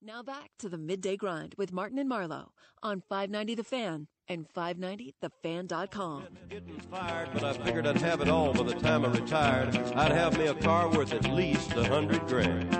[0.00, 2.52] Now back to the midday grind with Martin and Marlowe
[2.84, 6.24] on 590 The Fan and 590thefan.com.
[6.48, 9.76] Getting fired, but I figured I'd have it all by the time I retired.
[9.96, 12.72] I'd have me a car worth at least a hundred grand.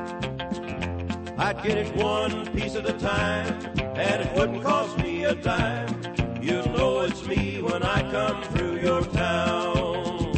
[1.38, 6.00] I'd get it one piece at a time, and it wouldn't cost me a dime.
[6.40, 10.36] You'll know it's me when I come through your town.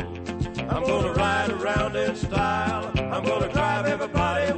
[0.71, 2.91] I'm gonna ride around in style.
[2.97, 4.51] I'm gonna drive everybody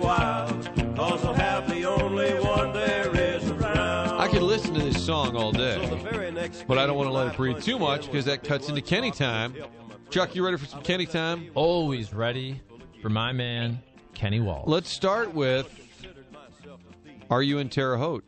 [5.12, 7.79] song all day, the very next but I don't want to let it breathe too
[7.79, 9.55] much because that cuts into Kenny time.
[10.09, 11.51] Chuck, you ready for some Kenny time?
[11.55, 12.62] Always ready
[13.02, 13.83] for my man,
[14.15, 14.65] Kenny Wall.
[14.66, 15.69] Let's start with
[17.29, 18.25] Are you in Terre Haute?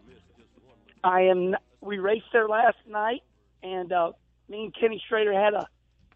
[1.02, 1.56] I am.
[1.80, 3.22] We raced there last night,
[3.62, 4.12] and uh,
[4.50, 5.66] me and Kenny Schrader had a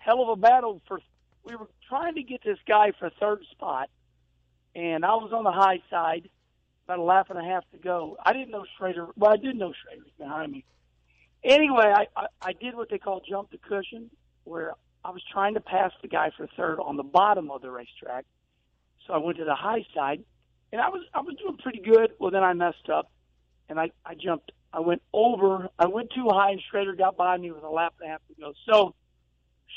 [0.01, 1.01] hell of a battle for.
[1.45, 3.89] We were trying to get this guy for third spot,
[4.75, 6.29] and I was on the high side,
[6.88, 8.16] about a lap and a half to go.
[8.24, 9.09] I didn't know Schrader.
[9.16, 10.65] Well, I did know Schrader was behind me.
[11.45, 14.10] Anyway, I, I I did what they call jump the cushion,
[14.45, 14.73] where
[15.04, 18.24] I was trying to pass the guy for third on the bottom of the racetrack.
[19.07, 20.24] So I went to the high side,
[20.73, 22.13] and I was I was doing pretty good.
[22.18, 23.10] Well, then I messed up,
[23.68, 24.52] and I I jumped.
[24.73, 25.68] I went over.
[25.79, 28.20] I went too high, and Schrader got by me with a lap and a half
[28.29, 28.52] to go.
[28.66, 28.95] So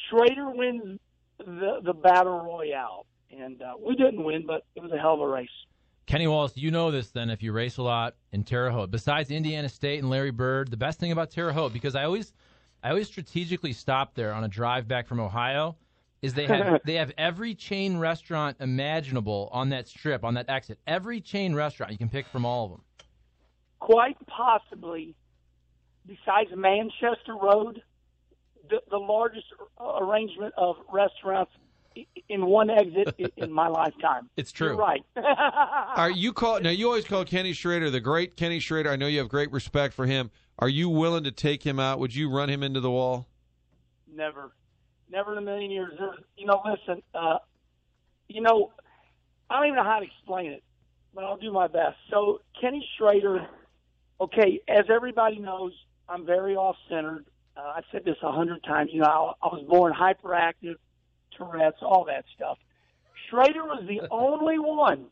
[0.09, 0.99] Schrader wins
[1.39, 3.05] the the battle royale,
[3.37, 5.49] and uh, we didn't win, but it was a hell of a race.
[6.11, 8.91] Kenny Wallace, you know this then if you race a lot in Terre Haute.
[8.91, 12.33] Besides Indiana State and Larry Bird, the best thing about Terre Haute, because I always
[12.83, 15.77] I always strategically stop there on a drive back from Ohio,
[16.21, 20.79] is they have they have every chain restaurant imaginable on that strip, on that exit.
[20.85, 22.81] Every chain restaurant you can pick from all of them.
[23.79, 25.15] Quite possibly,
[26.05, 27.81] besides Manchester Road,
[28.69, 29.45] the, the largest
[29.79, 31.53] arrangement of restaurants
[32.29, 34.29] in one exit in my lifetime.
[34.37, 34.69] It's true.
[34.69, 35.03] You're right.
[35.15, 36.69] Are you call now?
[36.69, 38.89] You always call Kenny Schrader the great Kenny Schrader.
[38.89, 40.31] I know you have great respect for him.
[40.59, 41.99] Are you willing to take him out?
[41.99, 43.27] Would you run him into the wall?
[44.13, 44.51] Never,
[45.09, 45.93] never in a million years.
[45.97, 47.39] There's, you know, listen, uh,
[48.27, 48.71] you know,
[49.49, 50.63] I don't even know how to explain it,
[51.13, 51.97] but I'll do my best.
[52.09, 53.47] So Kenny Schrader,
[54.19, 55.73] okay, as everybody knows,
[56.07, 57.25] I'm very off-centered.
[57.57, 58.91] Uh, I've said this a hundred times.
[58.93, 60.75] You know, I, I was born hyperactive,
[61.41, 62.57] Tourette's, all that stuff.
[63.29, 65.05] Schrader was the only one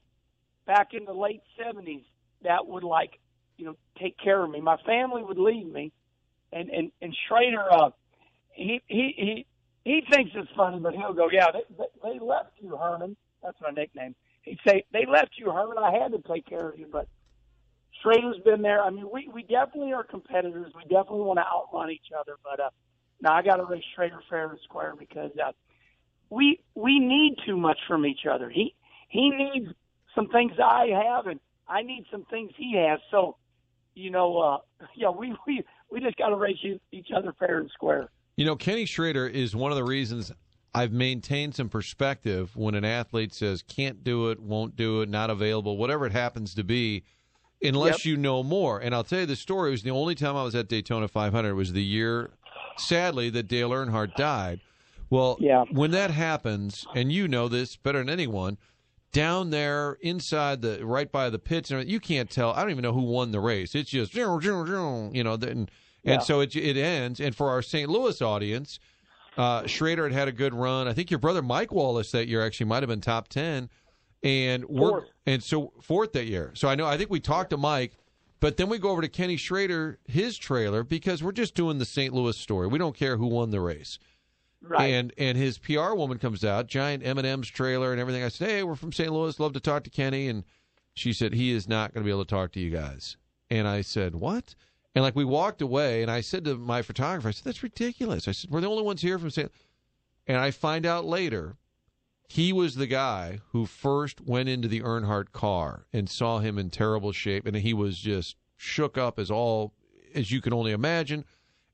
[0.65, 2.03] back in the late '70s
[2.43, 3.19] that would like,
[3.57, 4.61] you know, take care of me.
[4.61, 5.91] My family would leave me,
[6.51, 7.89] and and and Schrader, uh,
[8.51, 9.45] he he he
[9.85, 13.15] he thinks it's funny, but he'll go, yeah, they, they, left you, Herman.
[13.41, 14.13] That's my nickname.
[14.43, 15.77] He'd say they left you, Herman.
[15.77, 17.07] I had to take care of you, but
[18.01, 18.81] Schrader's been there.
[18.83, 20.71] I mean, we we definitely are competitors.
[20.75, 22.69] We definitely want to outrun each other, but uh,
[23.21, 25.51] now I got to race Schrader fair and square because uh,
[26.29, 28.49] we we need too much from each other.
[28.49, 28.75] He
[29.09, 29.71] he needs
[30.15, 32.99] some things I have, and I need some things he has.
[33.11, 33.37] So,
[33.95, 34.57] you know, uh,
[34.95, 36.57] yeah, we we we just got to race
[36.91, 38.09] each other fair and square.
[38.35, 40.31] You know, Kenny Schrader is one of the reasons
[40.73, 45.29] I've maintained some perspective when an athlete says can't do it, won't do it, not
[45.29, 47.03] available, whatever it happens to be,
[47.61, 48.11] unless Yep.
[48.11, 48.79] you know more.
[48.79, 49.69] And I'll tell you the story.
[49.69, 51.49] It was the only time I was at Daytona 500.
[51.49, 52.29] It was the year,
[52.77, 54.61] sadly, that Dale Earnhardt died.
[55.09, 55.65] Well, Yeah.
[55.71, 58.57] when that happens, and you know this better than anyone,
[59.11, 62.51] down there inside the right by the pits, and you can't tell.
[62.51, 63.73] I don't even know who won the race.
[63.73, 65.69] It's just you know, and
[66.03, 66.19] Yeah.
[66.19, 67.19] so it it ends.
[67.19, 67.89] And for our St.
[67.89, 68.79] Louis audience,
[69.37, 70.87] uh, Schrader had had a good run.
[70.87, 73.69] I think your brother Mike Wallace that year actually might have been top ten,
[74.23, 76.51] and we're and so fourth that year.
[76.53, 77.93] So I know I think we talked to Mike.
[78.41, 81.83] But then we go over to Kenny Schrader, his trailer, because we're just doing the
[81.83, 82.13] St.
[82.13, 82.67] Louis story.
[82.67, 83.99] We don't care who won the race.
[84.61, 84.87] Right.
[84.87, 88.23] And and his PR woman comes out, giant M and M's trailer and everything.
[88.23, 89.11] I said, "Hey, we're from St.
[89.11, 89.39] Louis.
[89.39, 90.43] Love to talk to Kenny." And
[90.93, 93.17] she said, "He is not going to be able to talk to you guys."
[93.49, 94.55] And I said, "What?"
[94.93, 98.27] And like we walked away, and I said to my photographer, "I said that's ridiculous."
[98.27, 99.51] I said, "We're the only ones here from St."
[100.27, 101.55] And I find out later,
[102.27, 106.69] he was the guy who first went into the Earnhardt car and saw him in
[106.69, 109.73] terrible shape, and he was just shook up as all
[110.13, 111.23] as you can only imagine.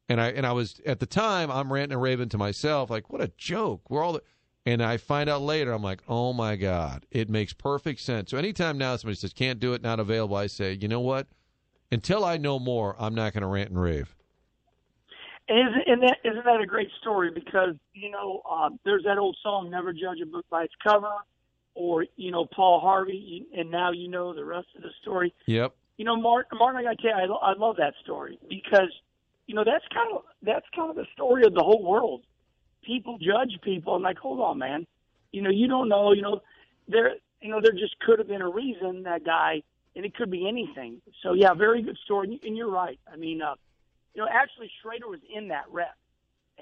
[0.08, 3.10] And I and I was at the time I'm ranting and raving to myself like
[3.10, 3.90] what a joke.
[3.90, 4.22] We're all the,
[4.66, 8.32] and I find out later I'm like oh my god it makes perfect sense.
[8.32, 11.28] So anytime now somebody says can't do it not available I say you know what
[11.92, 14.16] until I know more I'm not going to rant and rave.
[15.48, 17.30] And isn't, and that, isn't that a great story?
[17.32, 21.14] Because you know, uh, there's that old song, "Never judge a book by its cover,"
[21.76, 25.34] or you know, Paul Harvey, and now you know the rest of the story.
[25.46, 25.76] Yep.
[25.98, 28.40] You know, Martin, Martin, I got to tell you, I, lo- I love that story
[28.50, 28.92] because
[29.48, 32.24] you know that's kind of that's kind of the story of the whole world.
[32.84, 34.86] People judge people, and like, hold on, man.
[35.32, 36.14] You know, you don't know.
[36.14, 36.42] You know,
[36.88, 39.64] there, you know, there just could have been a reason that guy
[39.96, 41.02] and it could be anything.
[41.24, 42.40] So yeah, very good story.
[42.44, 43.00] And you're right.
[43.12, 43.56] I mean, uh,
[44.14, 45.96] you know, actually Schrader was in that wreck,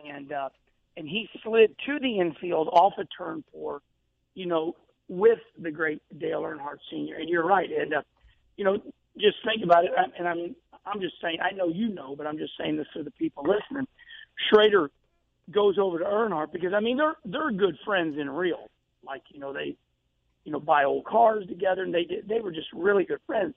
[0.03, 0.49] and uh,
[0.97, 3.81] and he slid to the infield off a turn four,
[4.35, 4.75] you know,
[5.07, 7.15] with the great Dale Earnhardt Sr.
[7.15, 8.01] And you're right, and uh,
[8.57, 8.77] you know,
[9.17, 9.91] just think about it.
[10.17, 13.03] And I'm I'm just saying, I know you know, but I'm just saying this for
[13.03, 13.87] the people listening.
[14.49, 14.91] Schrader
[15.51, 18.69] goes over to Earnhardt because I mean they're they're good friends in real.
[19.05, 19.75] Like you know they,
[20.45, 23.53] you know, buy old cars together, and they did they were just really good friends.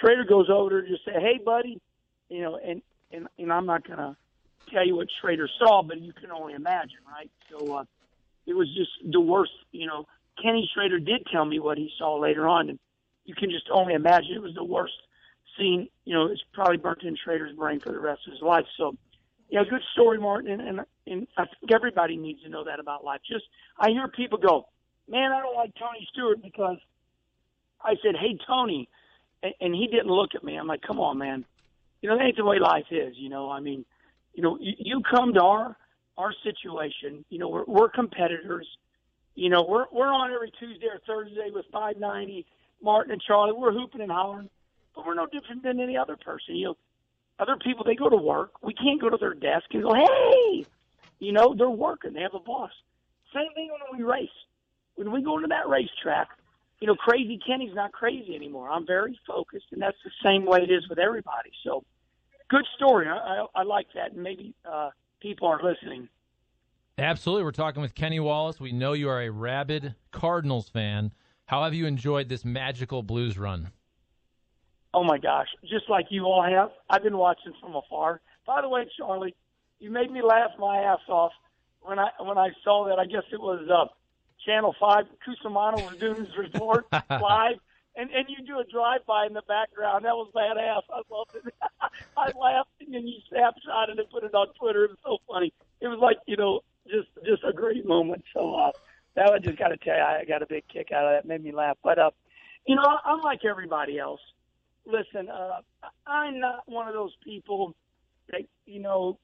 [0.00, 1.80] Schrader goes over to just say, "Hey, buddy,"
[2.28, 4.16] you know, and and and I'm not gonna
[4.70, 7.30] tell you what Schrader saw, but you can only imagine, right?
[7.50, 7.84] So uh,
[8.46, 9.52] it was just the worst.
[9.72, 10.06] You know,
[10.42, 12.78] Kenny Schrader did tell me what he saw later on, and
[13.24, 14.94] you can just only imagine it was the worst
[15.58, 15.88] scene.
[16.04, 18.64] You know, it's probably burnt in Schrader's brain for the rest of his life.
[18.76, 18.96] So,
[19.50, 23.04] yeah, good story, Martin, and, and and I think everybody needs to know that about
[23.04, 23.20] life.
[23.30, 23.44] Just
[23.78, 24.68] I hear people go,
[25.08, 26.78] "Man, I don't like Tony Stewart because,"
[27.82, 28.88] I said, "Hey, Tony,"
[29.42, 30.56] and, and he didn't look at me.
[30.56, 31.44] I'm like, "Come on, man."
[32.00, 33.14] You know, that ain't the way life is.
[33.16, 33.84] You know, I mean,
[34.34, 35.76] you know, you, you come to our
[36.16, 37.24] our situation.
[37.30, 38.68] You know, we're, we're competitors.
[39.34, 42.46] You know, we're we're on every Tuesday or Thursday with 590.
[42.82, 44.48] Martin and Charlie, we're hooping and hollering,
[44.98, 46.56] but we're no different than any other person.
[46.56, 46.76] You know,
[47.38, 48.50] other people they go to work.
[48.62, 50.66] We can't go to their desk and go, "Hey,"
[51.20, 52.14] you know, they're working.
[52.14, 52.72] They have a boss.
[53.32, 54.28] Same thing when we race.
[54.96, 56.26] When we go into that racetrack,
[56.80, 58.68] you know, crazy Kenny's not crazy anymore.
[58.68, 61.52] I'm very focused, and that's the same way it is with everybody.
[61.62, 61.84] So,
[62.50, 63.06] good story.
[63.06, 64.90] I, I, I like that, and maybe uh,
[65.20, 66.08] people are listening.
[66.98, 67.44] Absolutely.
[67.44, 68.58] We're talking with Kenny Wallace.
[68.58, 71.12] We know you are a rabid Cardinals fan.
[71.46, 73.70] How have you enjoyed this magical Blues run?
[74.94, 76.70] Oh my gosh, just like you all have.
[76.88, 78.20] I've been watching from afar.
[78.46, 79.34] By the way, Charlie,
[79.78, 81.32] you made me laugh my ass off
[81.82, 82.98] when I when I saw that.
[82.98, 83.92] I guess it was uh,
[84.46, 85.04] Channel Five.
[85.26, 87.56] Cusumano was doing his report live,
[87.96, 90.06] and and you do a drive by in the background.
[90.06, 90.82] That was badass.
[90.90, 91.54] I loved it.
[92.16, 94.84] I laughed, and then you snapshot it and put it on Twitter.
[94.84, 95.52] It was so funny.
[95.80, 98.24] It was like you know just just a great moment.
[98.32, 98.72] So uh,
[99.16, 101.24] that I just got to tell you, I got a big kick out of that.
[101.24, 101.76] It made me laugh.
[101.84, 102.10] But uh,
[102.66, 104.20] you know, I'm like everybody else.
[104.88, 105.60] Listen, uh,
[106.06, 107.76] I'm not one of those people
[108.30, 109.18] that you know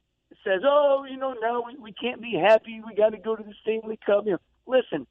[0.45, 2.83] says, "Oh, you know, no, we, we can't be happy.
[2.87, 5.07] We got to go to the Stanley Cup." You know, listen,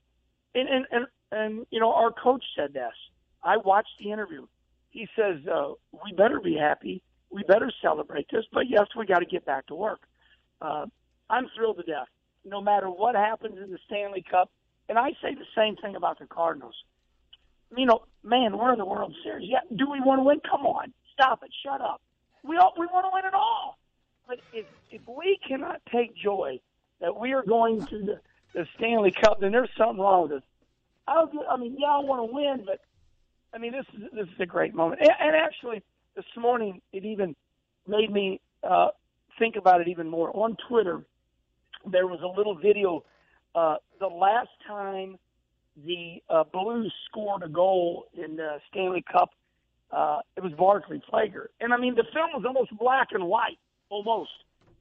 [0.54, 2.94] and and and, and you know, our coach said this.
[3.42, 4.46] I watched the interview.
[4.92, 5.74] He says, uh,
[6.06, 7.02] "We better be happy.
[7.32, 10.02] We better celebrate this, but yes, we got to get back to work."
[10.62, 10.86] Uh,
[11.32, 12.08] I'm thrilled to death.
[12.46, 14.52] No matter what happens in the Stanley Cup,
[14.88, 16.76] and I say the same thing about the Cardinals.
[17.76, 19.50] You know, man, we're in the World Series.
[19.50, 20.40] Yeah, do we want to win?
[20.50, 22.02] Come on, stop it, shut up.
[22.44, 23.78] We all, we want to win it all.
[24.28, 26.60] But if if we cannot take joy
[27.02, 28.20] that we are going to the,
[28.54, 30.44] the Stanley Cup, then there's something wrong with us.
[31.08, 32.80] I, I mean, yeah, I want to win, but
[33.54, 35.02] I mean, this is this is a great moment.
[35.02, 35.84] And, and actually,
[36.16, 37.36] this morning it even
[37.88, 38.90] made me uh,
[39.40, 40.36] think about it even more.
[40.36, 41.04] On Twitter,
[41.86, 43.04] there was a little video.
[43.56, 45.18] Uh, the last time
[45.86, 49.32] the uh, Blues scored a goal in the Stanley Cup,
[49.92, 53.60] uh, it was Barclay Plager, and I mean the film was almost black and white,
[53.90, 54.32] almost.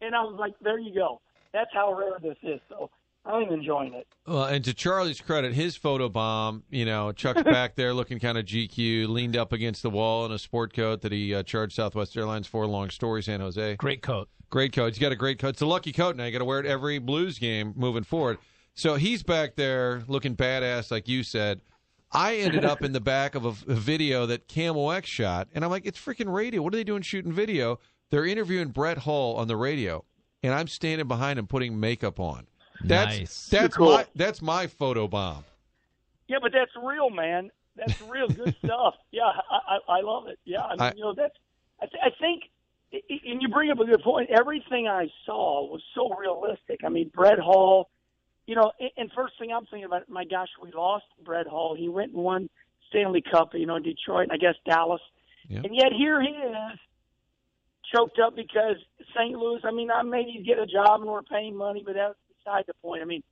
[0.01, 1.21] And I was like, there you go.
[1.53, 2.61] That's how rare this is.
[2.69, 2.91] So
[3.25, 4.07] I'm enjoying it.
[4.27, 8.37] Well, and to Charlie's credit, his photo bomb, you know, Chuck's back there looking kind
[8.37, 11.75] of GQ, leaned up against the wall in a sport coat that he uh, charged
[11.75, 12.67] Southwest Airlines for.
[12.67, 13.77] Long story, San Jose.
[13.77, 14.29] Great coat.
[14.51, 14.89] Great coat.
[14.89, 15.51] He's got a great coat.
[15.51, 16.25] It's a lucky coat now.
[16.25, 18.39] You got to wear it every Blues game moving forward.
[18.75, 21.61] So he's back there looking badass, like you said.
[22.15, 25.71] I ended up in the back of a, a video that KMOX shot, and I'm
[25.71, 26.61] like, it's freaking radio.
[26.61, 27.79] What are they doing shooting video?
[28.11, 30.05] They're interviewing Brett Hull on the radio,
[30.43, 32.47] and I'm standing behind him putting makeup on.
[32.85, 33.49] That's Nice.
[33.49, 33.93] that's Cool.
[33.93, 35.45] my that's my photo bomb.
[36.29, 37.51] Yeah, but that's real, man.
[37.77, 38.95] That's real good stuff.
[39.11, 40.39] Yeah, I, I, I love it.
[40.45, 41.35] Yeah, I mean, I- you know, that's.
[41.81, 42.43] I, th- I think,
[42.93, 44.29] i- i- and you bring up a good point.
[44.31, 46.81] Everything I saw was so realistic.
[46.85, 47.89] I mean, Brett Hull.
[48.47, 51.77] You know, and, first thing I'm thinking about, my gosh, we lost Brett Hull.
[51.79, 52.51] He went and won
[52.89, 53.51] Stanley Cup.
[53.55, 55.01] You know, in Detroit, and I guess Dallas,
[55.49, 55.61] Yeah.
[55.65, 56.79] and yet here he is,
[57.95, 58.77] choked up because
[59.15, 59.39] St.
[59.39, 59.61] Louis.
[59.65, 62.65] I mean, I maybe he'd get a job and we're paying money, but that's beside
[62.67, 63.03] the point.
[63.03, 63.23] I mean,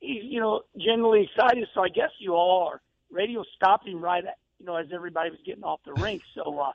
[0.00, 1.68] he's you know genuinely excited.
[1.74, 2.80] So I guess you all are.
[3.10, 6.22] Radio stopped him right at you know as everybody was getting off the rink.
[6.34, 6.72] So uh,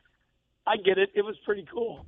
[0.66, 1.10] I get it.
[1.16, 2.06] It was pretty cool.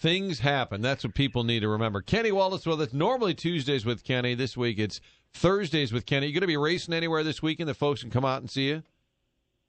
[0.00, 0.80] Things happen.
[0.80, 2.00] That's what people need to remember.
[2.00, 2.94] Kenny Wallace with us.
[2.94, 4.34] Normally Tuesdays with Kenny.
[4.34, 4.98] This week it's
[5.34, 6.26] Thursdays with Kenny.
[6.26, 8.68] You going to be racing anywhere this weekend that folks can come out and see
[8.68, 8.82] you?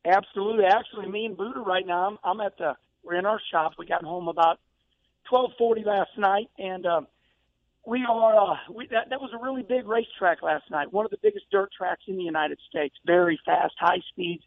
[0.06, 0.64] Absolutely.
[0.64, 2.08] Actually, me and Buddha right now.
[2.08, 2.76] I'm, I'm at the.
[3.04, 3.74] We're in our shop.
[3.78, 4.60] We got home about
[5.28, 7.08] twelve forty last night, and um,
[7.86, 8.54] we are.
[8.54, 10.94] Uh, we, that that was a really big racetrack last night.
[10.94, 12.96] One of the biggest dirt tracks in the United States.
[13.06, 14.44] Very fast, high speeds.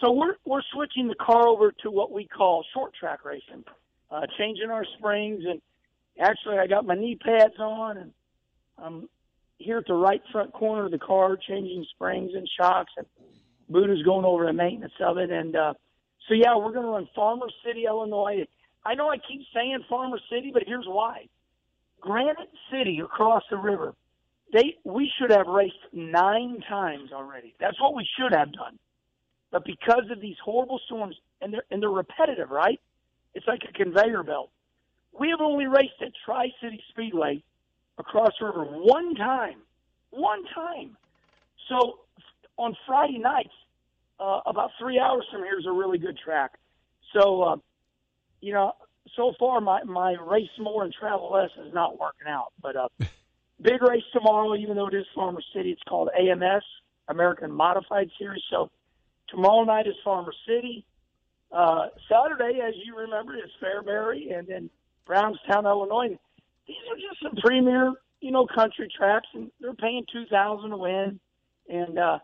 [0.00, 3.64] So we're we're switching the car over to what we call short track racing,
[4.10, 5.60] uh, changing our springs and
[6.20, 8.12] actually I got my knee pads on and
[8.78, 9.08] I'm
[9.58, 13.06] here at the right front corner of the car changing springs and shocks and
[13.68, 15.74] Buddha's going over the maintenance of it and uh,
[16.28, 18.46] so yeah we're going to run Farmer City, Illinois.
[18.84, 21.28] I know I keep saying Farmer City, but here's why.
[22.00, 23.94] Granite City across the river.
[24.52, 27.54] They we should have raced nine times already.
[27.60, 28.78] That's what we should have done.
[29.50, 32.80] But because of these horrible storms and they're and they're repetitive, right?
[33.38, 34.50] It's like a conveyor belt.
[35.16, 37.40] We have only raced at Tri City Speedway
[37.96, 39.58] across river one time.
[40.10, 40.96] One time.
[41.68, 42.00] So
[42.56, 43.54] on Friday nights,
[44.18, 46.50] uh, about three hours from here is a really good track.
[47.14, 47.56] So, uh,
[48.40, 48.72] you know,
[49.14, 52.52] so far my my race more and travel less is not working out.
[52.60, 52.88] But uh,
[53.62, 56.64] big race tomorrow, even though it is Farmer City, it's called AMS
[57.06, 58.42] American Modified Series.
[58.50, 58.68] So
[59.28, 60.84] tomorrow night is Farmer City.
[61.50, 64.70] Uh, Saturday, as you remember, is Fairbury, and then
[65.06, 66.18] Brownstown, Illinois.
[66.66, 70.76] These are just some premier, you know, country tracks, and they're paying two thousand to
[70.76, 71.18] win,
[71.68, 72.18] and uh,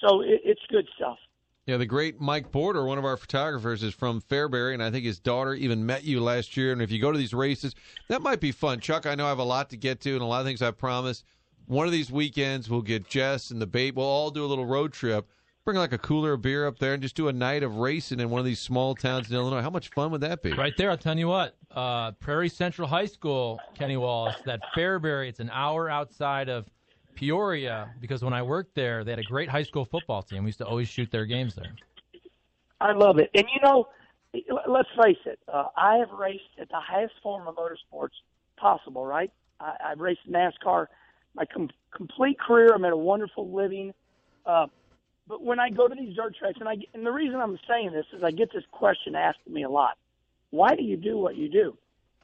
[0.00, 1.18] so it, it's good stuff.
[1.66, 5.04] Yeah, the great Mike Porter, one of our photographers, is from Fairbury, and I think
[5.04, 6.72] his daughter even met you last year.
[6.72, 7.74] And if you go to these races,
[8.08, 8.80] that might be fun.
[8.80, 10.60] Chuck, I know I have a lot to get to and a lot of things
[10.60, 11.24] I've promised.
[11.66, 13.94] One of these weekends, we'll get Jess and the bait.
[13.94, 15.26] We'll all do a little road trip.
[15.64, 18.20] Bring like a cooler of beer up there and just do a night of racing
[18.20, 19.62] in one of these small towns in Illinois.
[19.62, 20.52] How much fun would that be?
[20.52, 21.56] Right there, I'll tell you what.
[21.70, 26.68] Uh, Prairie Central High School, Kenny Wallace, that Fairbury, it's an hour outside of
[27.14, 30.42] Peoria because when I worked there, they had a great high school football team.
[30.42, 31.72] We used to always shoot their games there.
[32.82, 33.30] I love it.
[33.34, 33.88] And you know,
[34.68, 38.10] let's face it, uh, I have raced at the highest form of motorsports
[38.58, 39.32] possible, right?
[39.60, 40.88] I, I've raced NASCAR
[41.34, 42.68] my com- complete career.
[42.74, 43.94] I'm at a wonderful living.
[44.44, 44.66] Uh,
[45.26, 47.92] but when I go to these dirt tracks, and I and the reason I'm saying
[47.92, 49.96] this is I get this question asked to me a lot:
[50.50, 51.76] Why do you do what you do?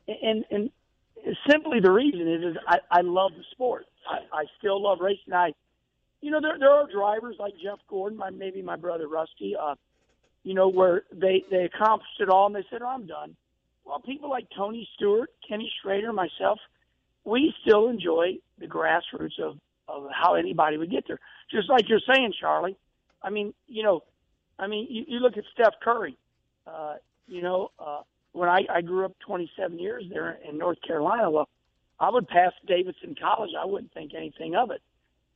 [0.06, 0.70] And and
[1.48, 3.86] simply the reason is, is I, I love the sport.
[4.08, 5.32] I, I still love racing.
[5.32, 5.52] I,
[6.20, 9.76] you know, there there are drivers like Jeff Gordon, my maybe my brother Rusty, uh,
[10.42, 13.36] you know, where they they accomplished it all and they said, "Oh, I'm done."
[13.84, 16.58] Well, people like Tony Stewart, Kenny Schrader, myself,
[17.24, 19.56] we still enjoy the grassroots of
[19.88, 21.18] of how anybody would get there.
[21.50, 22.76] Just like you're saying, Charlie.
[23.22, 24.02] I mean, you know,
[24.58, 26.16] I mean, you, you look at Steph Curry.
[26.66, 26.94] Uh,
[27.26, 31.48] you know, uh, when I, I grew up 27 years there in North Carolina, well,
[31.98, 33.50] I would pass Davidson College.
[33.60, 34.80] I wouldn't think anything of it.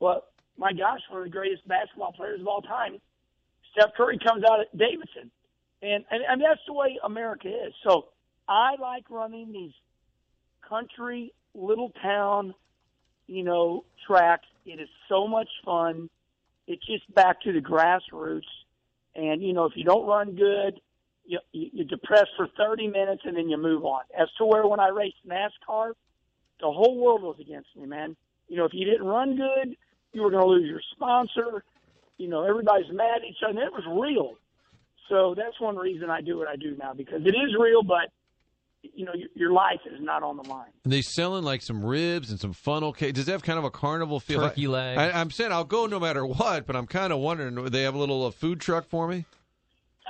[0.01, 3.01] But my gosh, one of the greatest basketball players of all time,
[3.73, 5.31] Steph Curry comes out at Davidson,
[5.83, 7.75] and and, and that's the way America is.
[7.83, 8.07] So
[8.49, 9.73] I like running these
[10.69, 12.55] country little town,
[13.27, 14.47] you know, tracks.
[14.65, 16.09] It is so much fun.
[16.67, 18.43] It's just back to the grassroots.
[19.15, 20.81] And you know, if you don't run good,
[21.27, 24.03] you, you depressed for 30 minutes and then you move on.
[24.19, 25.93] As to where when I raced NASCAR,
[26.61, 28.17] the whole world was against me, man.
[28.49, 29.77] You know, if you didn't run good,
[30.13, 31.65] you were going to lose your sponsor.
[32.19, 33.59] You know, everybody's mad at each other.
[33.59, 34.35] And it was real.
[35.09, 38.11] So that's one reason I do what I do now because it is real, but
[38.95, 40.71] you know, your, your life is not on the line.
[40.85, 43.15] And they selling like some ribs and some funnel cake.
[43.15, 44.41] Does that have kind of a carnival feel?
[44.41, 44.99] Turkey I, leg.
[44.99, 47.83] I, I'm saying I'll go no matter what, but I'm kind of wondering, do they
[47.83, 49.25] have a little uh, food truck for me?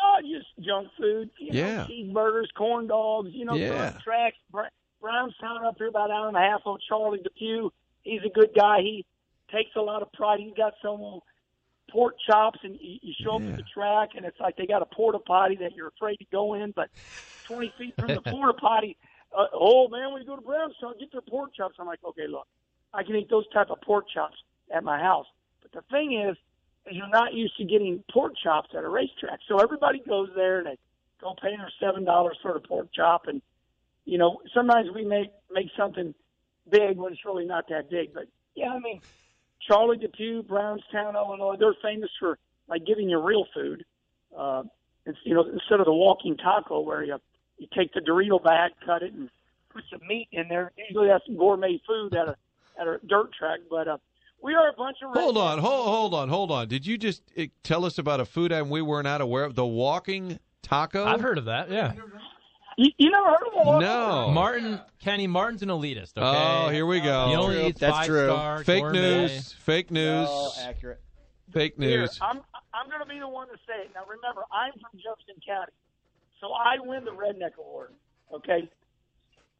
[0.02, 1.30] Oh, just junk food.
[1.38, 1.86] You know, Yeah.
[1.88, 3.30] cheeseburgers, corn dogs.
[3.32, 3.98] You know, Yeah.
[4.02, 4.36] tracks.
[4.50, 4.62] Br-
[5.00, 7.70] Brownstown up here about an hour and a half on Charlie Depew.
[8.02, 8.78] He's a good guy.
[8.80, 9.04] He
[9.52, 10.40] takes a lot of pride.
[10.40, 11.18] He's got some uh,
[11.94, 13.50] pork chops, and you, you show up Yeah.
[13.50, 16.24] at the track, and it's like they got a porta potty that you're afraid to
[16.32, 16.90] go in, but
[17.44, 18.96] 20 feet from the porta potty,
[19.36, 21.76] uh, oh man, when you go to Brownstown, get their pork chops.
[21.78, 22.48] I'm like, okay, look,
[22.92, 24.36] I can eat those type of pork chops
[24.74, 25.26] at my house.
[25.62, 26.36] But the thing is,
[26.86, 29.38] is you're not used to getting pork chops at a racetrack.
[29.48, 30.78] So everybody goes there and they
[31.20, 33.40] go pay their seven dollars for the pork chop, and
[34.04, 36.12] you know sometimes we make make something
[36.68, 38.12] big when it's really not that big.
[38.12, 38.24] But
[38.56, 39.00] yeah, I mean,
[39.66, 43.84] Charlie Depew, Brownstown, Illinois, they're famous for like giving you real food.
[44.36, 44.62] Uh,
[45.06, 47.18] it's, you know, instead of the walking taco where you
[47.58, 49.30] you take the Dorito bag, cut it, and
[49.72, 50.72] put some meat in there.
[50.88, 52.36] Usually that's some gourmet food at a
[52.80, 53.98] at a dirt track, but uh,
[54.42, 56.68] we are a bunch of Hold on, hold, hold on, hold on.
[56.68, 59.54] Did you just uh, tell us about a food item we were not aware of?
[59.54, 61.04] The walking taco?
[61.04, 61.70] I've heard of that.
[61.70, 61.92] Yeah.
[62.76, 63.80] You, you never heard of one?
[63.80, 64.30] No.
[64.32, 66.16] Martin Kenny Martin's an elitist.
[66.18, 66.20] Okay.
[66.66, 67.28] Oh, here we go.
[67.28, 68.26] He only eats That's five true.
[68.26, 69.00] star Fake gourmet.
[69.00, 69.52] news.
[69.52, 70.28] Fake news.
[70.30, 71.00] Oh, accurate.
[71.52, 72.18] Fake Here, news.
[72.20, 72.40] I'm
[72.72, 73.90] I'm going to be the one to say it.
[73.94, 75.72] Now remember, I'm from Jefferson County,
[76.40, 77.92] so I win the Redneck Award.
[78.32, 78.68] Okay,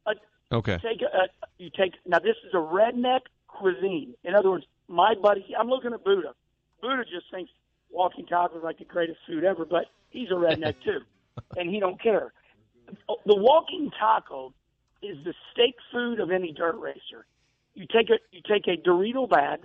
[0.06, 0.14] uh,
[0.50, 0.78] Okay.
[0.78, 1.28] take a, a
[1.58, 2.18] you take now.
[2.18, 4.14] This is a redneck cuisine.
[4.24, 6.34] In other words, my buddy, I'm looking at Buddha.
[6.80, 7.52] Buddha just thinks
[7.92, 10.98] walking tacos like the greatest food ever, but he's a redneck too,
[11.56, 12.32] and he don't care.
[13.26, 14.52] The walking taco
[15.02, 17.26] is the steak food of any dirt racer.
[17.74, 19.60] You take a you take a Dorito bag,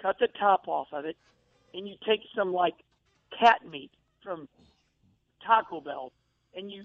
[0.00, 1.16] cut the top off of it,
[1.74, 2.74] and you take some like
[3.38, 3.90] cat meat
[4.22, 4.48] from
[5.44, 6.12] Taco Bell,
[6.54, 6.84] and you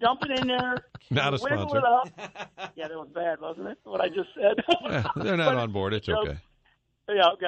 [0.00, 0.76] dump it in there.
[1.10, 1.78] Not a sponsor.
[1.78, 2.08] it up.
[2.76, 3.78] Yeah, that was bad, wasn't it?
[3.84, 4.56] What I just said.
[4.90, 5.94] Yeah, they're not on board.
[5.94, 6.26] It's joke.
[6.26, 6.38] okay.
[7.08, 7.46] Yeah, okay.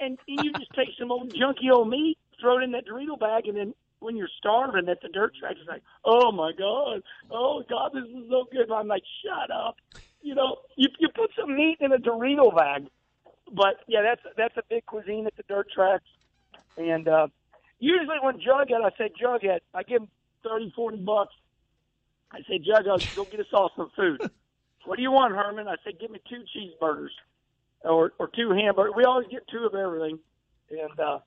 [0.00, 3.18] and, and you just take some old junky old meat, throw it in that Dorito
[3.18, 7.02] bag, and then when you're starving at the dirt track, it's like, oh my god,
[7.30, 8.70] oh god, this is so good.
[8.70, 9.76] I'm like, shut up.
[10.22, 12.86] You know, you you put some meat in a Dorito bag,
[13.52, 16.04] but yeah, that's that's a big cuisine at the dirt tracks.
[16.76, 17.28] And uh,
[17.78, 20.08] usually when Jughead, I say Jughead, I give him
[20.42, 21.34] thirty, forty bucks.
[22.30, 24.20] I say Jughead, go get us all some food.
[24.84, 25.66] what do you want, Herman?
[25.66, 27.14] I say, give me two cheeseburgers
[27.82, 28.94] or or two hamburgers.
[28.96, 30.18] We always get two of everything,
[30.70, 31.18] and uh,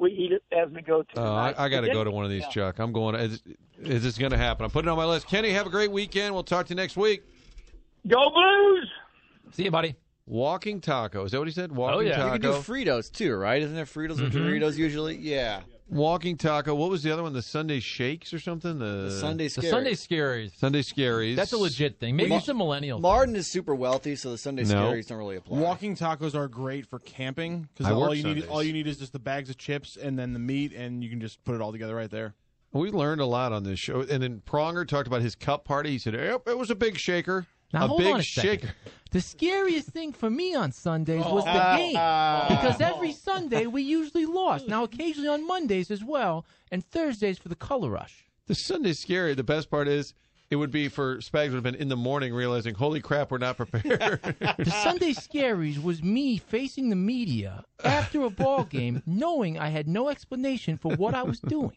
[0.00, 1.20] we eat it as we go to.
[1.20, 2.48] Uh, I, I got to go to one of these, Yeah.
[2.48, 2.78] Chuck.
[2.78, 3.14] I'm going.
[3.14, 3.42] Is,
[3.82, 4.64] is this going to happen?
[4.64, 5.28] I'm putting it on my list.
[5.28, 6.34] Kenny, have a great weekend.
[6.34, 7.22] We'll talk to you next week.
[8.06, 8.90] Go Blues!
[9.52, 9.94] See you, buddy.
[10.26, 11.24] Walking taco.
[11.24, 11.72] Is that what he said?
[11.72, 12.24] Walking yeah.
[12.26, 12.52] You can do.
[12.52, 13.60] Fritos too, right?
[13.60, 15.16] Isn't there Fritos or Doritos usually?
[15.16, 15.60] Yeah.
[15.90, 16.74] Walking taco.
[16.74, 17.32] What was the other one?
[17.32, 18.78] The Sunday shakes or something?
[18.78, 19.70] The, The Sunday The Scary.
[19.70, 20.56] Sunday Scaries.
[20.56, 21.36] Sunday scaries.
[21.36, 22.16] That's a legit thing.
[22.16, 23.00] Maybe it's a millennial.
[23.00, 24.90] Martin is super wealthy, so the Sunday No.
[24.90, 25.58] Scaries don't really apply.
[25.58, 29.12] Walking tacos are great for camping because all you need all you need is just
[29.12, 31.72] the bags of chips and then the meat, and you can just put it all
[31.72, 32.34] together right there.
[32.72, 34.02] We learned a lot on this show.
[34.02, 35.90] And then Pronger talked about his cup party.
[35.90, 37.46] He said, yep, it was a big shaker.
[37.72, 38.70] Now a hold big on a shaker.
[39.10, 41.76] The scariest thing for me on Sundays was the oh.
[41.76, 41.92] game
[42.48, 44.68] because every Sunday we usually lost.
[44.68, 48.26] Now occasionally on Mondays as well, and Thursdays for the color rush.
[48.46, 49.34] The Sunday scary.
[49.34, 50.14] The best part is
[50.50, 53.38] it would be for Spags would have been in the morning realizing, holy crap, we're
[53.38, 54.20] not prepared.
[54.58, 59.88] The Sunday Scaries was me facing the media after a ball game, knowing I had
[59.88, 61.76] no explanation for what I was doing.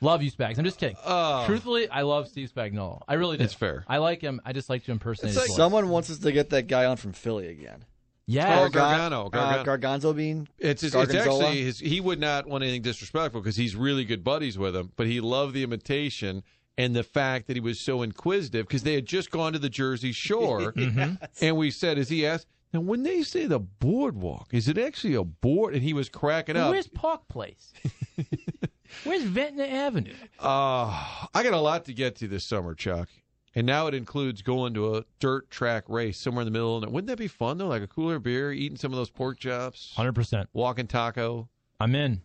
[0.00, 0.58] Love you, Spags.
[0.58, 0.96] I'm just kidding.
[1.06, 1.44] Oh.
[1.46, 3.02] Truthfully, I love Steve Spagnuolo.
[3.08, 3.44] I really do.
[3.44, 3.84] It's fair.
[3.88, 4.40] I like him.
[4.44, 5.56] I just like to impersonate It's his voice.
[5.56, 7.84] Someone wants us to get that guy on from Philly again.
[8.26, 8.60] yeah.
[8.60, 9.28] Oh, Gargano, Uh,
[9.62, 9.98] Gargano.
[9.98, 10.48] Garganzo bean.
[10.58, 11.18] It's it's, it's Gargonzola?
[11.44, 14.92] actually his, he would not want anything disrespectful because he's really good buddies with him,
[14.96, 16.42] but he loved the imitation
[16.78, 19.70] and the fact that he was so inquisitive because they had just gone to the
[19.70, 20.74] Jersey Shore,
[21.40, 25.14] and we said, as he asked, now when they say the boardwalk, is it actually
[25.14, 25.72] a board?
[25.72, 26.70] And he was cracking up.
[26.70, 27.72] Where's Park Place?
[29.04, 30.14] Where's Ventnor Avenue?
[30.38, 30.86] Uh,
[31.34, 33.08] I got a lot to get to this summer, Chuck.
[33.54, 36.82] And now it includes going to a dirt track race somewhere in the middle.
[36.82, 37.68] And wouldn't that be fun though?
[37.68, 40.46] Like a cooler beer, eating some of those pork chops, 100%.
[40.52, 41.48] walking taco.
[41.80, 42.20] I'm in.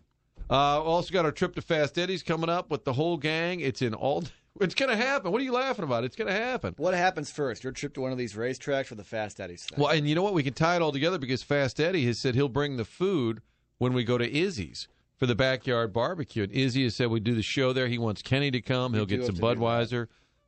[0.50, 3.62] Uh, also got our trip to Fast Eddie's coming up with the whole gang.
[3.62, 4.24] It's in all.
[4.60, 5.32] It's gonna happen.
[5.32, 6.04] What are you laughing about?
[6.04, 6.74] It's gonna happen.
[6.76, 7.63] What happens first?
[7.63, 9.80] Your trip to one of these racetracks or the Fast Eddie's thing?
[9.80, 10.34] Well, and you know what?
[10.34, 13.41] We can tie it all together because Fast Eddie has said he'll bring the food
[13.78, 14.89] when we go to Izzy's
[15.21, 16.41] for the backyard barbecue.
[16.41, 17.88] And Izzy has said we do the show there.
[17.88, 18.95] He wants Kenny to come.
[18.95, 19.60] He'll get some to do that.
[19.60, 20.07] Budweiser.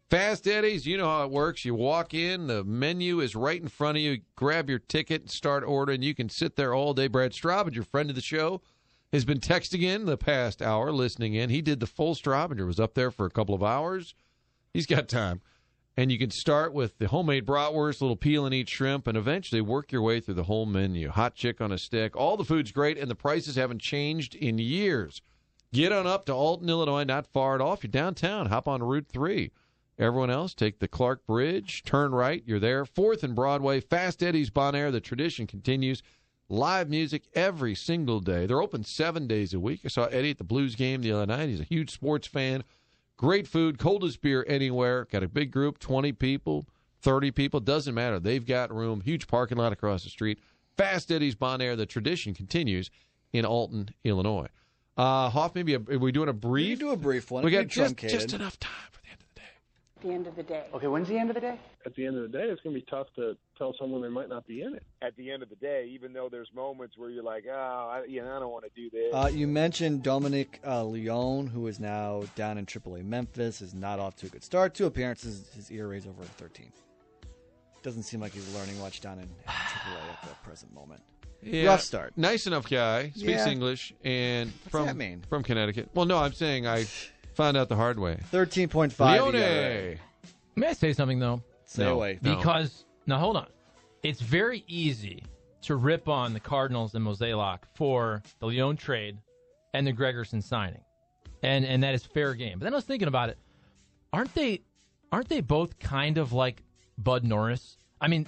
[0.09, 1.63] Fast Eddie's, you know how it works.
[1.63, 4.21] You walk in, the menu is right in front of you.
[4.35, 6.01] Grab your ticket and start ordering.
[6.01, 7.05] You can sit there all day.
[7.05, 8.61] Brad Straubinger, your friend of the show,
[9.11, 11.51] has been texting in the past hour, listening in.
[11.51, 14.15] He did the full Straubinger, was up there for a couple of hours.
[14.73, 15.41] He's got time.
[15.95, 19.61] And you can start with the homemade bratwurst, little peel and eat shrimp, and eventually
[19.61, 21.09] work your way through the whole menu.
[21.09, 22.15] Hot chick on a stick.
[22.15, 25.21] All the food's great, and the prices haven't changed in years.
[25.71, 27.73] Get on up to Alton, Illinois, not far at all.
[27.73, 29.51] If you're downtown, hop on Route 3.
[29.99, 32.85] Everyone else, take the Clark Bridge, turn right, you're there.
[32.85, 34.89] Fourth and Broadway, Fast Eddie's Bon Air.
[34.89, 36.01] The tradition continues.
[36.49, 38.45] Live music every single day.
[38.45, 39.81] They're open seven days a week.
[39.85, 41.49] I saw Eddie at the Blues game the other night.
[41.49, 42.63] He's a huge sports fan.
[43.17, 45.05] Great food, coldest beer anywhere.
[45.11, 46.65] Got a big group, 20 people,
[47.01, 48.19] 30 people, doesn't matter.
[48.19, 49.01] They've got room.
[49.01, 50.39] Huge parking lot across the street.
[50.77, 51.75] Fast Eddie's Bon Air.
[51.75, 52.89] The tradition continues
[53.31, 54.47] in Alton, Illinois.
[54.97, 56.79] Uh, Hoff, maybe a, are we doing a we brief?
[56.79, 57.43] can do a brief one.
[57.43, 58.19] we got just, truncated.
[58.19, 59.01] just enough time for
[60.03, 60.47] the end of the day.
[60.49, 60.77] the end of the day.
[60.77, 61.59] Okay, when's the end of the day?
[61.85, 64.07] at the end of the day, it's going to be tough to tell someone they
[64.09, 64.83] might not be in it.
[65.01, 68.03] at the end of the day, even though there's moments where you're like, oh, I,
[68.07, 69.13] you know, I don't want to do this.
[69.13, 73.99] Uh, you mentioned Dominic uh, Leone, who is now down in AAA Memphis, is not
[73.99, 74.73] off to a good start.
[74.75, 76.71] Two appearances, his ERA is over 13.
[77.81, 79.47] Doesn't seem like he's learning much down in AAA
[80.23, 81.01] at the present moment.
[81.41, 82.13] Yeah, Rough start.
[82.15, 83.09] Nice enough guy.
[83.09, 83.49] Speaks Yeah.
[83.49, 85.23] English and from that mean?
[85.29, 85.89] from Connecticut.
[85.93, 86.85] Well, no, I'm saying I
[87.35, 88.19] found out the hard way.
[88.31, 88.99] 13.5
[89.33, 89.99] Leone.
[90.55, 91.41] May I say something, though?
[91.65, 91.95] Stay No.
[91.95, 92.19] away.
[92.21, 92.35] No.
[92.35, 93.47] Because, now hold on.
[94.03, 95.23] It's very easy
[95.63, 99.17] to rip on the Cardinals and Mozeliak for the Leone trade
[99.73, 100.81] and the Gregerson signing.
[101.41, 102.59] And and that is fair game.
[102.59, 103.37] But then I was thinking about it.
[104.11, 104.61] Aren't they
[105.11, 106.63] aren't they both kind of like
[106.97, 107.77] Bud Norris?
[107.99, 108.27] I mean,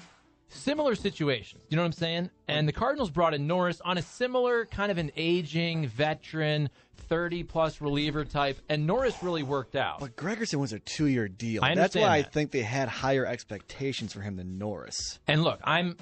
[0.50, 1.64] similar situations.
[1.70, 2.30] You know what I'm saying?
[2.48, 6.70] And the Cardinals brought in Norris on a similar kind of an aging veteran,
[7.08, 10.00] 30 plus reliever type, and Norris really worked out.
[10.00, 11.64] But Gregerson was a two year deal.
[11.64, 15.20] I That's why understand I think they had higher expectations for him than Norris.
[15.28, 15.98] And look, I'm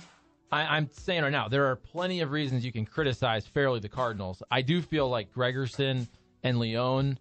[0.51, 3.89] I, I'm saying right now, there are plenty of reasons you can criticize fairly the
[3.89, 4.43] Cardinals.
[4.51, 6.07] I do feel like Gregerson
[6.43, 7.17] and Leone,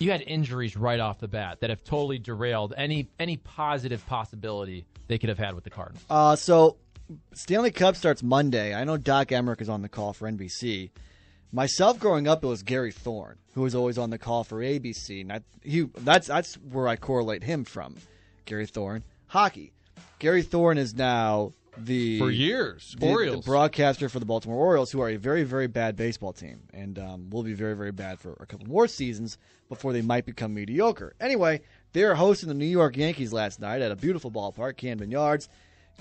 [0.00, 4.84] you had injuries right off the bat that have totally derailed any any positive possibility
[5.06, 6.04] they could have had with the Cardinals.
[6.10, 6.76] Uh, so
[7.34, 8.74] Stanley Cup starts Monday.
[8.74, 10.90] I know Doc Emrick is on the call for NBC.
[11.52, 15.22] Myself growing up, it was Gary Thorne who was always on the call for ABC.
[15.22, 17.96] And I, he, that's that's where I correlate him from.
[18.44, 19.72] Gary Thorne, hockey.
[20.20, 23.44] Gary Thorne is now the For years, the- the Orioles.
[23.44, 27.30] broadcaster for the Baltimore Orioles, who are a very very bad baseball team, and um,
[27.30, 29.36] will be very very bad for a couple more seasons
[29.68, 31.14] before they might become mediocre.
[31.20, 31.60] Anyway,
[31.92, 35.48] they are hosting the New York Yankees last night at a beautiful ballpark, Camden Yards.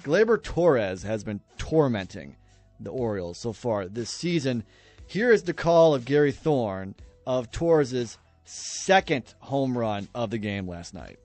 [0.04, 2.36] Gleyber Torres has been tormenting
[2.80, 4.64] the Orioles so far this season.
[5.10, 6.93] Here is the call of Gary Thorne
[7.26, 11.17] of Torres' second home run of the game last night.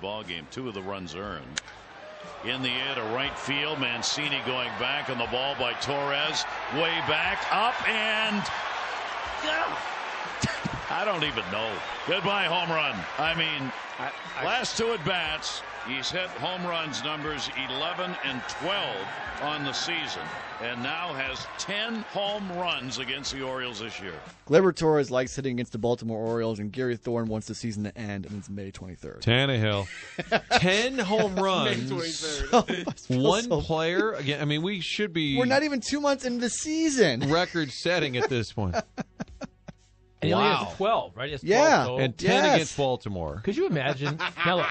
[0.00, 1.60] Ball game, two of the runs earned.
[2.44, 6.44] In the air to right field, Mancini going back on the ball by Torres,
[6.74, 8.36] way back, up and
[10.92, 11.72] I don't even know.
[12.06, 12.94] Goodbye home run.
[13.18, 13.72] I mean,
[14.44, 18.96] last two at bats, he's hit home runs numbers 11 and 12
[19.42, 20.22] on the season,
[20.62, 24.14] and now has 10 home runs against the Orioles this year.
[24.46, 27.98] Gleyber Torres likes hitting against the Baltimore Orioles, and Gary Thorne wants the season to
[27.98, 29.20] end, and it's May 23rd.
[29.22, 29.86] Tannehill,
[30.60, 31.90] ten home runs.
[31.90, 32.86] May twenty third.
[33.22, 34.40] One so- player again.
[34.40, 37.20] I mean, we should be We're not even two months into the season.
[37.30, 38.76] record-setting at this point.
[40.22, 40.64] And he only Wow.
[40.64, 41.26] has 12, right?
[41.26, 41.76] He has 12 Yeah.
[41.84, 41.98] total.
[41.98, 42.54] And ten Yes.
[42.54, 43.40] against Baltimore.
[43.44, 44.16] Could you imagine?
[44.46, 44.66] Now look,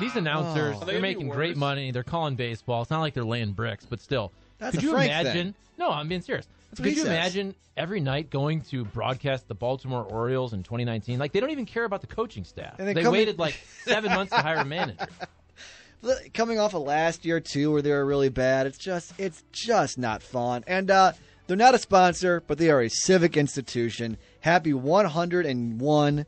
[0.00, 0.84] these announcers, Oh.
[0.84, 1.90] they're making great money.
[1.90, 2.82] They're calling baseball.
[2.82, 4.32] It's not like they're laying bricks, but still.
[4.58, 5.32] That's could you Frank imagine?
[5.32, 5.54] thing.
[5.78, 6.46] No, I'm being serious.
[6.70, 7.06] That's could you says.
[7.06, 11.18] imagine every night going to broadcast the Baltimore Orioles in 2019?
[11.18, 12.76] Like they don't even care about the coaching staff.
[12.78, 15.06] And they they come in- waited like seven months to hire a manager.
[16.34, 19.96] Coming off of last year too, where they were really bad, it's just it's just
[19.96, 20.62] not fun.
[20.66, 21.12] And uh,
[21.46, 24.18] they're not a sponsor, but they are a civic institution.
[24.40, 26.26] Happy 101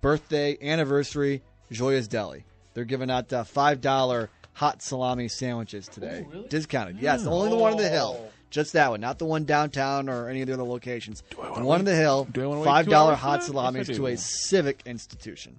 [0.00, 2.44] birthday anniversary, Gioia's Deli.
[2.74, 6.98] They're giving out uh, five dollar hot salami sandwiches today, discounted.
[7.00, 8.30] Yes, only the one in the hill.
[8.50, 11.22] Just that one, not the one downtown or any of the other locations.
[11.30, 13.46] The one in the hill, do I five dollar hot that?
[13.46, 15.58] salamis to a civic institution.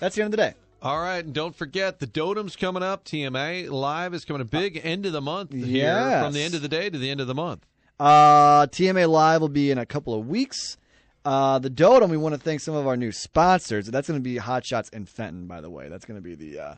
[0.00, 0.54] That's the end of the day.
[0.82, 3.04] All right, and don't forget the Dotem's coming up.
[3.04, 6.22] TMA Live is coming a big end of the month here, Yes.
[6.24, 7.64] from the end of the day to the end of the month.
[7.98, 10.76] Uh, TMA Live will be in a couple of weeks.
[11.26, 13.88] Uh, the Dotem, we want to thank some of our new sponsors.
[13.88, 15.88] That's going to be Hot Shots in Fenton, by the way.
[15.88, 16.74] That's going to be the uh,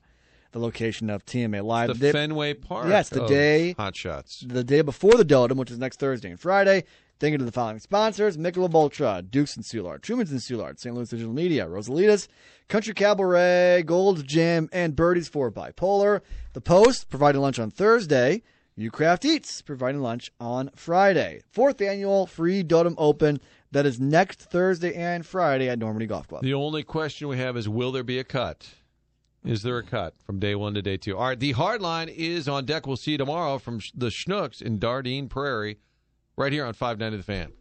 [0.52, 1.88] the location of TMA Live.
[1.88, 2.88] The day- Fenway Park.
[2.88, 4.42] Yes, the day Hot Shots.
[4.46, 6.84] the day before the Dotem, which is next Thursday and Friday.
[7.20, 10.94] Thank you to the following sponsors: Michelob Ultra, Dukes and Soulard, Truman's and Soulard, St.
[10.94, 12.26] Louis Digital Media, Rosalitas,
[12.68, 16.22] Country Cabaret, Gold's Gym, and Birdies for Bipolar.
[16.54, 18.42] The Post providing lunch on Thursday.
[18.78, 21.42] Ucraft Eats providing lunch on Friday.
[21.50, 23.40] Fourth annual free Dotem Open
[23.72, 26.42] that is next Thursday and Friday at Normandy Golf Club.
[26.42, 28.68] The only question we have is will there be a cut?
[29.44, 31.16] Is there a cut from day one to day two?
[31.16, 32.86] All right, the hard line is on deck.
[32.86, 35.78] We'll see you tomorrow from the Schnucks in Dardenne Prairie,
[36.36, 37.52] right here on 590 The Fan.